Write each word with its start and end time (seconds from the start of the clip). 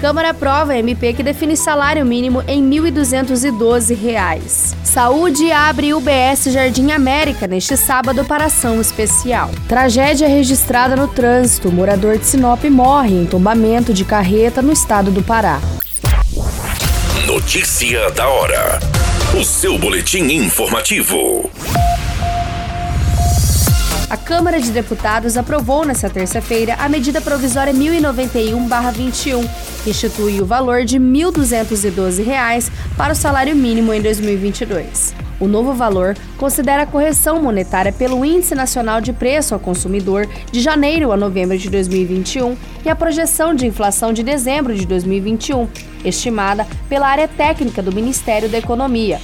Câmara 0.00 0.30
aprova 0.30 0.74
MP 0.74 1.12
que 1.12 1.22
define 1.22 1.54
salário 1.54 2.06
mínimo 2.06 2.42
em 2.48 2.62
R$ 2.62 2.90
1.212. 2.90 4.74
Saúde 4.82 5.52
abre 5.52 5.92
UBS 5.92 6.44
Jardim 6.50 6.90
América 6.90 7.46
neste 7.46 7.76
sábado 7.76 8.24
para 8.24 8.46
ação 8.46 8.80
especial. 8.80 9.50
Tragédia 9.68 10.26
registrada 10.26 10.96
no 10.96 11.06
trânsito. 11.06 11.70
Morador 11.70 12.16
de 12.16 12.24
Sinop 12.24 12.64
morre 12.64 13.14
em 13.14 13.26
tombamento 13.26 13.92
de 13.92 14.06
carreta 14.06 14.62
no 14.62 14.72
estado 14.72 15.10
do 15.10 15.22
Pará. 15.22 15.60
Notícia 17.26 18.10
da 18.12 18.26
hora. 18.26 18.80
O 19.38 19.44
seu 19.44 19.78
boletim 19.78 20.22
informativo. 20.32 21.50
A 24.10 24.16
Câmara 24.16 24.60
de 24.60 24.72
Deputados 24.72 25.36
aprovou 25.36 25.84
nesta 25.84 26.10
terça-feira 26.10 26.74
a 26.80 26.88
medida 26.88 27.20
provisória 27.20 27.72
1091-21, 27.72 29.48
que 29.84 29.90
institui 29.90 30.40
o 30.40 30.44
valor 30.44 30.84
de 30.84 30.98
R$ 30.98 31.04
1.212 31.04 32.72
para 32.96 33.12
o 33.12 33.16
salário 33.16 33.54
mínimo 33.54 33.94
em 33.94 34.02
2022. 34.02 35.14
O 35.38 35.46
novo 35.46 35.72
valor 35.72 36.16
considera 36.36 36.82
a 36.82 36.86
correção 36.86 37.40
monetária 37.40 37.92
pelo 37.92 38.24
Índice 38.24 38.52
Nacional 38.52 39.00
de 39.00 39.12
Preço 39.12 39.54
ao 39.54 39.60
Consumidor 39.60 40.26
de 40.50 40.60
janeiro 40.60 41.12
a 41.12 41.16
novembro 41.16 41.56
de 41.56 41.70
2021 41.70 42.56
e 42.84 42.88
a 42.88 42.96
projeção 42.96 43.54
de 43.54 43.64
inflação 43.64 44.12
de 44.12 44.24
dezembro 44.24 44.74
de 44.74 44.86
2021, 44.86 45.68
estimada 46.04 46.66
pela 46.88 47.06
área 47.06 47.28
técnica 47.28 47.80
do 47.80 47.94
Ministério 47.94 48.48
da 48.48 48.58
Economia. 48.58 49.20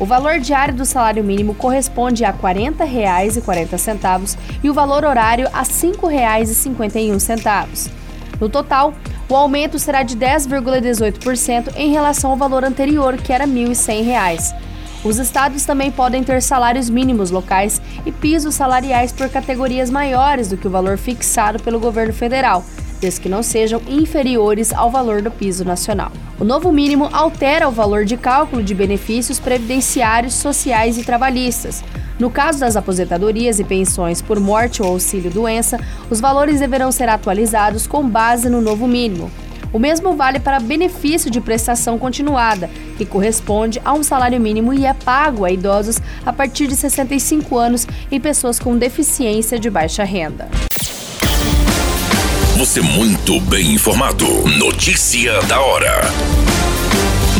O 0.00 0.04
valor 0.06 0.40
diário 0.40 0.74
do 0.74 0.84
salário 0.86 1.22
mínimo 1.22 1.54
corresponde 1.54 2.24
a 2.24 2.30
R$ 2.30 2.38
40,40 2.38 4.38
e 4.64 4.70
o 4.70 4.72
valor 4.72 5.04
horário 5.04 5.46
a 5.52 5.60
R$ 5.60 5.66
5,51. 5.66 7.90
No 8.40 8.48
total, 8.48 8.94
o 9.28 9.36
aumento 9.36 9.78
será 9.78 10.02
de 10.02 10.16
10,18% 10.16 11.74
em 11.76 11.90
relação 11.90 12.30
ao 12.30 12.36
valor 12.38 12.64
anterior, 12.64 13.18
que 13.18 13.30
era 13.30 13.44
R$ 13.44 13.52
1.100. 13.52 14.56
Os 15.04 15.18
estados 15.18 15.66
também 15.66 15.90
podem 15.90 16.24
ter 16.24 16.40
salários 16.40 16.88
mínimos 16.88 17.30
locais 17.30 17.82
e 18.06 18.12
pisos 18.12 18.54
salariais 18.54 19.12
por 19.12 19.28
categorias 19.28 19.90
maiores 19.90 20.48
do 20.48 20.56
que 20.56 20.66
o 20.66 20.70
valor 20.70 20.96
fixado 20.96 21.62
pelo 21.62 21.78
governo 21.78 22.14
federal, 22.14 22.64
desde 23.00 23.20
que 23.20 23.28
não 23.28 23.42
sejam 23.42 23.80
inferiores 23.88 24.72
ao 24.72 24.90
valor 24.90 25.22
do 25.22 25.30
piso 25.30 25.64
nacional. 25.64 26.12
O 26.38 26.44
novo 26.44 26.70
mínimo 26.72 27.08
altera 27.12 27.68
o 27.68 27.72
valor 27.72 28.04
de 28.04 28.16
cálculo 28.16 28.62
de 28.62 28.74
benefícios 28.74 29.40
previdenciários, 29.40 30.34
sociais 30.34 30.98
e 30.98 31.04
trabalhistas. 31.04 31.82
No 32.18 32.30
caso 32.30 32.60
das 32.60 32.76
aposentadorias 32.76 33.58
e 33.58 33.64
pensões 33.64 34.20
por 34.20 34.38
morte 34.38 34.82
ou 34.82 34.88
auxílio-doença, 34.88 35.80
os 36.10 36.20
valores 36.20 36.60
deverão 36.60 36.92
ser 36.92 37.08
atualizados 37.08 37.86
com 37.86 38.06
base 38.06 38.50
no 38.50 38.60
novo 38.60 38.86
mínimo. 38.86 39.30
O 39.72 39.78
mesmo 39.78 40.14
vale 40.14 40.40
para 40.40 40.58
benefício 40.58 41.30
de 41.30 41.40
prestação 41.40 41.98
continuada, 41.98 42.68
que 42.98 43.06
corresponde 43.06 43.80
a 43.84 43.92
um 43.92 44.02
salário 44.02 44.40
mínimo 44.40 44.74
e 44.74 44.84
é 44.84 44.92
pago 44.92 45.44
a 45.44 45.50
idosos 45.50 46.00
a 46.26 46.32
partir 46.32 46.66
de 46.66 46.74
65 46.74 47.56
anos 47.56 47.86
e 48.10 48.18
pessoas 48.18 48.58
com 48.58 48.76
deficiência 48.76 49.58
de 49.58 49.70
baixa 49.70 50.02
renda. 50.02 50.48
Você 52.60 52.82
muito 52.82 53.40
bem 53.40 53.72
informado. 53.72 54.26
Notícia 54.58 55.40
da 55.44 55.62
hora. 55.62 56.02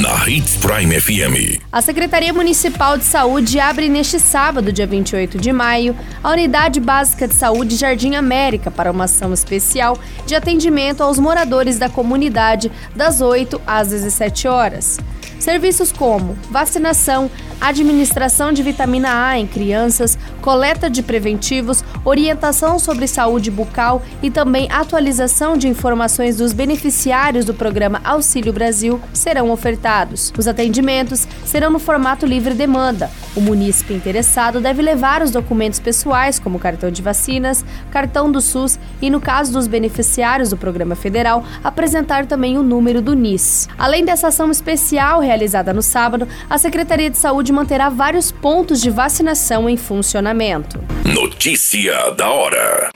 Na 0.00 0.26
Hits 0.26 0.56
Prime 0.56 0.98
FM. 0.98 1.60
A 1.70 1.82
Secretaria 1.82 2.32
Municipal 2.32 2.96
de 2.96 3.04
Saúde 3.04 3.60
abre 3.60 3.90
neste 3.90 4.18
sábado, 4.18 4.72
dia 4.72 4.86
28 4.86 5.36
de 5.36 5.52
maio, 5.52 5.94
a 6.24 6.30
Unidade 6.30 6.80
Básica 6.80 7.28
de 7.28 7.34
Saúde 7.34 7.76
Jardim 7.76 8.14
América 8.14 8.70
para 8.70 8.90
uma 8.90 9.04
ação 9.04 9.34
especial 9.34 9.98
de 10.24 10.34
atendimento 10.34 11.02
aos 11.02 11.18
moradores 11.18 11.78
da 11.78 11.90
comunidade 11.90 12.72
das 12.96 13.20
8 13.20 13.60
às 13.66 13.88
17 13.88 14.48
horas. 14.48 14.98
Serviços 15.42 15.90
como 15.90 16.38
vacinação, 16.52 17.28
administração 17.60 18.52
de 18.52 18.62
vitamina 18.62 19.26
A 19.26 19.36
em 19.36 19.44
crianças, 19.44 20.16
coleta 20.40 20.88
de 20.88 21.02
preventivos, 21.02 21.82
orientação 22.04 22.78
sobre 22.78 23.08
saúde 23.08 23.50
bucal 23.50 24.02
e 24.22 24.30
também 24.30 24.70
atualização 24.70 25.56
de 25.56 25.66
informações 25.66 26.36
dos 26.36 26.52
beneficiários 26.52 27.44
do 27.44 27.52
programa 27.52 28.00
Auxílio 28.04 28.52
Brasil 28.52 29.00
serão 29.12 29.50
ofertados. 29.50 30.32
Os 30.38 30.46
atendimentos 30.46 31.26
serão 31.44 31.72
no 31.72 31.80
formato 31.80 32.24
livre 32.24 32.54
demanda. 32.54 33.10
O 33.34 33.40
munícipe 33.40 33.94
interessado 33.94 34.60
deve 34.60 34.80
levar 34.80 35.22
os 35.22 35.32
documentos 35.32 35.80
pessoais, 35.80 36.38
como 36.38 36.60
cartão 36.60 36.88
de 36.88 37.02
vacinas, 37.02 37.64
cartão 37.90 38.30
do 38.30 38.40
SUS 38.40 38.78
e, 39.00 39.10
no 39.10 39.20
caso 39.20 39.52
dos 39.52 39.66
beneficiários 39.66 40.50
do 40.50 40.56
programa 40.56 40.94
federal, 40.94 41.44
apresentar 41.64 42.26
também 42.26 42.56
o 42.56 42.62
número 42.62 43.02
do 43.02 43.14
NIS. 43.14 43.68
Além 43.76 44.04
dessa 44.04 44.28
ação 44.28 44.48
especial 44.48 45.18
realizada 45.18 45.31
no 45.72 45.82
sábado, 45.82 46.28
a 46.48 46.58
Secretaria 46.58 47.10
de 47.10 47.18
Saúde 47.18 47.52
manterá 47.52 47.88
vários 47.88 48.30
pontos 48.30 48.80
de 48.80 48.90
vacinação 48.90 49.68
em 49.68 49.76
funcionamento. 49.76 50.78
Notícia 51.04 52.10
da 52.12 52.30
hora. 52.30 52.90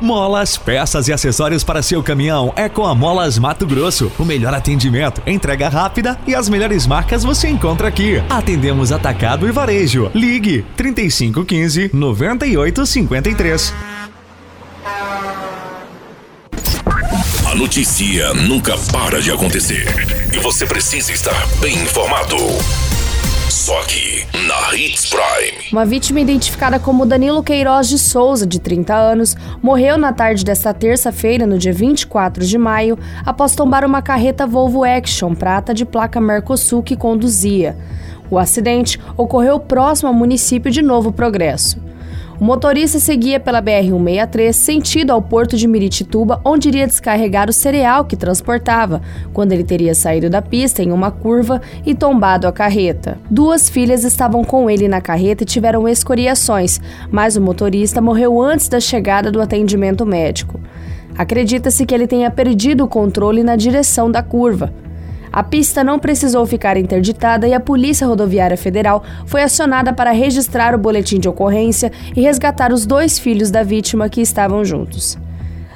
Molas, 0.00 0.56
peças 0.56 1.08
e 1.08 1.12
acessórios 1.12 1.64
para 1.64 1.82
seu 1.82 2.02
caminhão 2.02 2.52
é 2.54 2.68
com 2.68 2.86
a 2.86 2.94
Molas 2.94 3.38
Mato 3.38 3.66
Grosso. 3.66 4.12
O 4.18 4.24
melhor 4.24 4.54
atendimento, 4.54 5.20
entrega 5.26 5.68
rápida 5.68 6.18
e 6.26 6.34
as 6.34 6.48
melhores 6.48 6.86
marcas 6.86 7.24
você 7.24 7.48
encontra 7.48 7.88
aqui. 7.88 8.22
Atendemos 8.30 8.92
atacado 8.92 9.48
e 9.48 9.52
varejo. 9.52 10.10
Ligue 10.14 10.64
3515 10.76 11.90
9853. 11.92 13.74
A 17.44 17.47
notícia 17.58 18.32
nunca 18.34 18.78
para 18.92 19.20
de 19.20 19.32
acontecer 19.32 19.84
e 20.32 20.38
você 20.38 20.64
precisa 20.64 21.10
estar 21.10 21.44
bem 21.60 21.74
informado. 21.74 22.36
Só 23.50 23.80
aqui, 23.80 24.24
na 24.46 24.76
Hits 24.76 25.10
Prime. 25.10 25.66
Uma 25.72 25.84
vítima 25.84 26.20
identificada 26.20 26.78
como 26.78 27.04
Danilo 27.04 27.42
Queiroz 27.42 27.88
de 27.88 27.98
Souza, 27.98 28.46
de 28.46 28.60
30 28.60 28.94
anos, 28.94 29.36
morreu 29.60 29.98
na 29.98 30.12
tarde 30.12 30.44
desta 30.44 30.72
terça-feira, 30.72 31.48
no 31.48 31.58
dia 31.58 31.72
24 31.72 32.46
de 32.46 32.56
maio, 32.56 32.96
após 33.26 33.56
tombar 33.56 33.84
uma 33.84 34.00
carreta 34.00 34.46
Volvo 34.46 34.84
Action 34.84 35.34
prata 35.34 35.74
de 35.74 35.84
placa 35.84 36.20
Mercosul 36.20 36.80
que 36.80 36.96
conduzia. 36.96 37.76
O 38.30 38.38
acidente 38.38 39.00
ocorreu 39.16 39.58
próximo 39.58 40.06
ao 40.06 40.14
município 40.14 40.70
de 40.70 40.80
Novo 40.80 41.10
Progresso. 41.10 41.88
O 42.40 42.44
motorista 42.44 43.00
seguia 43.00 43.40
pela 43.40 43.60
BR-163 43.60 44.52
sentido 44.52 45.10
ao 45.10 45.20
porto 45.20 45.56
de 45.56 45.66
Miritituba, 45.66 46.40
onde 46.44 46.68
iria 46.68 46.86
descarregar 46.86 47.50
o 47.50 47.52
cereal 47.52 48.04
que 48.04 48.16
transportava, 48.16 49.02
quando 49.32 49.52
ele 49.52 49.64
teria 49.64 49.92
saído 49.92 50.30
da 50.30 50.40
pista 50.40 50.80
em 50.80 50.92
uma 50.92 51.10
curva 51.10 51.60
e 51.84 51.96
tombado 51.96 52.46
a 52.46 52.52
carreta. 52.52 53.18
Duas 53.28 53.68
filhas 53.68 54.04
estavam 54.04 54.44
com 54.44 54.70
ele 54.70 54.86
na 54.86 55.00
carreta 55.00 55.42
e 55.42 55.46
tiveram 55.46 55.88
escoriações, 55.88 56.80
mas 57.10 57.36
o 57.36 57.40
motorista 57.40 58.00
morreu 58.00 58.40
antes 58.40 58.68
da 58.68 58.78
chegada 58.78 59.32
do 59.32 59.40
atendimento 59.40 60.06
médico. 60.06 60.60
Acredita-se 61.16 61.84
que 61.84 61.92
ele 61.92 62.06
tenha 62.06 62.30
perdido 62.30 62.84
o 62.84 62.88
controle 62.88 63.42
na 63.42 63.56
direção 63.56 64.08
da 64.08 64.22
curva. 64.22 64.72
A 65.32 65.42
pista 65.42 65.84
não 65.84 65.98
precisou 65.98 66.46
ficar 66.46 66.76
interditada 66.76 67.46
e 67.46 67.54
a 67.54 67.60
Polícia 67.60 68.06
Rodoviária 68.06 68.56
Federal 68.56 69.02
foi 69.26 69.42
acionada 69.42 69.92
para 69.92 70.10
registrar 70.10 70.74
o 70.74 70.78
boletim 70.78 71.18
de 71.18 71.28
ocorrência 71.28 71.92
e 72.16 72.20
resgatar 72.20 72.72
os 72.72 72.86
dois 72.86 73.18
filhos 73.18 73.50
da 73.50 73.62
vítima 73.62 74.08
que 74.08 74.20
estavam 74.20 74.64
juntos. 74.64 75.18